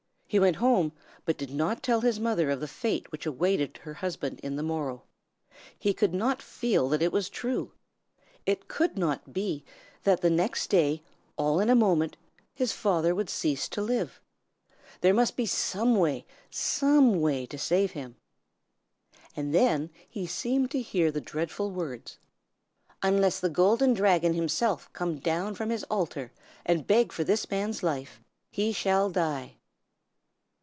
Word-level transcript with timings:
He 0.27 0.39
went 0.39 0.55
home, 0.55 0.93
but 1.25 1.37
did 1.37 1.49
not 1.49 1.83
tell 1.83 1.99
his 1.99 2.17
mother 2.17 2.49
of 2.51 2.61
the 2.61 2.67
fate 2.69 3.11
which 3.11 3.25
awaited 3.25 3.79
her 3.79 3.95
husband 3.95 4.39
on 4.45 4.55
the 4.55 4.63
morrow. 4.63 5.03
He 5.77 5.93
could 5.93 6.13
not 6.13 6.41
feel 6.41 6.87
that 6.87 7.01
it 7.01 7.11
was 7.11 7.27
true. 7.27 7.73
It 8.45 8.69
could 8.69 8.97
not 8.97 9.33
be 9.33 9.65
that 10.03 10.21
the 10.21 10.29
next 10.29 10.69
day, 10.69 11.03
all 11.35 11.59
in 11.59 11.69
a 11.69 11.75
moment, 11.75 12.15
his 12.53 12.71
father 12.71 13.13
would 13.13 13.29
cease 13.29 13.67
to 13.67 13.81
live. 13.81 14.21
There 15.01 15.13
must 15.13 15.35
be 15.35 15.45
some 15.45 15.97
way, 15.97 16.25
some 16.49 17.19
way 17.19 17.45
to 17.47 17.57
save 17.57 17.91
him. 17.91 18.15
And 19.35 19.53
then 19.53 19.89
he 20.07 20.25
seemed 20.25 20.71
to 20.71 20.81
hear 20.81 21.11
the 21.11 21.19
dreadful 21.19 21.71
words, 21.71 22.19
"Unless 23.03 23.41
the 23.41 23.49
Golden 23.49 23.93
Dragon 23.93 24.33
himself 24.33 24.87
come 24.93 25.17
down 25.17 25.55
from 25.55 25.71
his 25.71 25.83
altar 25.91 26.31
and 26.65 26.87
beg 26.87 27.11
for 27.11 27.25
this 27.25 27.49
man's 27.51 27.83
life, 27.83 28.21
he 28.49 28.71
shall 28.71 29.09
die." 29.09 29.57